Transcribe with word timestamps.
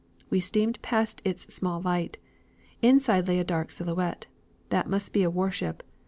We 0.31 0.39
steamed 0.39 0.81
past 0.81 1.21
its 1.23 1.53
small 1.53 1.79
light. 1.79 2.17
Inside 2.81 3.27
lay 3.27 3.37
a 3.37 3.43
dark 3.43 3.71
silhouette. 3.71 4.25
That 4.69 4.89
must 4.89 5.13
be 5.13 5.21
a 5.21 5.29
warship. 5.29 5.83